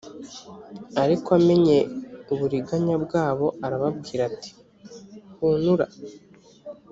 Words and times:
ariko 1.03 1.27
amenye 1.39 1.77
uburiganya 2.33 2.95
bwabo 3.05 3.47
arababwira 3.65 4.21
ati 4.31 4.51
hunura 5.35 5.85